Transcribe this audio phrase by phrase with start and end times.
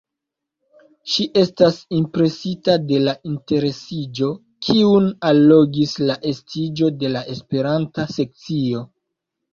[1.15, 4.31] Ŝi estas impresita de la interesiĝo,
[4.69, 8.83] kiun allogis la estiĝo de la Esperanta sekcio.